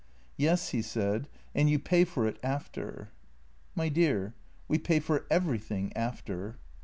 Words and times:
"Yes," 0.35 0.69
he 0.69 0.81
said," 0.81 1.27
and 1.53 1.69
you 1.69 1.77
pay 1.77 2.05
for 2.05 2.25
it 2.25 2.39
after."" 2.41 3.09
My 3.75 3.87
dear, 3.87 4.33
we 4.67 4.79
pay 4.79 4.99
for 4.99 5.27
everything— 5.29 5.93
after." 5.95 6.57